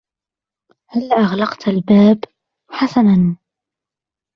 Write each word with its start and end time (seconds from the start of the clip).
"هلّا 0.91 1.15
أغلقت 1.15 1.67
الباب 1.67 2.23
؟""حسنًا". 2.77 3.35